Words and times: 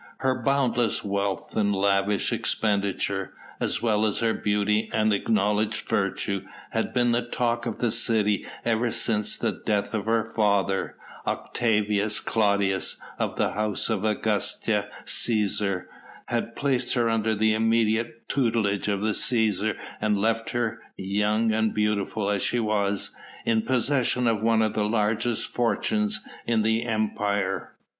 Her 0.17 0.33
boundless 0.41 1.03
wealth 1.03 1.55
and 1.55 1.75
lavish 1.75 2.33
expenditure, 2.33 3.35
as 3.59 3.83
well 3.83 4.03
as 4.07 4.17
her 4.17 4.33
beauty 4.33 4.89
and 4.91 5.13
acknowledged 5.13 5.87
virtue, 5.87 6.43
had 6.71 6.91
been 6.91 7.11
the 7.11 7.21
talk 7.21 7.67
of 7.67 7.77
the 7.77 7.91
city 7.91 8.47
ever 8.65 8.89
since 8.89 9.37
the 9.37 9.51
death 9.51 9.93
of 9.93 10.07
her 10.07 10.33
father, 10.35 10.95
Octavius 11.27 12.19
Claudius 12.19 12.95
of 13.19 13.35
the 13.35 13.51
House 13.51 13.91
of 13.91 14.03
Augusta 14.03 14.87
Cæsar, 15.05 15.85
had 16.25 16.55
placed 16.55 16.95
her 16.95 17.07
under 17.07 17.35
the 17.35 17.53
immediate 17.53 18.27
tutelage 18.27 18.87
of 18.87 19.01
the 19.03 19.11
Cæsar 19.11 19.77
and 20.01 20.17
left 20.17 20.49
her 20.49 20.79
young 20.97 21.51
and 21.53 21.75
beautiful 21.75 22.27
as 22.27 22.41
she 22.41 22.59
was 22.59 23.15
in 23.45 23.61
possession 23.61 24.25
of 24.25 24.41
one 24.41 24.63
of 24.63 24.73
the 24.73 24.81
largest 24.83 25.45
fortunes 25.45 26.21
in 26.47 26.63
the 26.63 26.85
Empire. 26.87 27.75